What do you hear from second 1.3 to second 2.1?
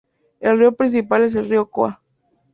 el Rio Coa.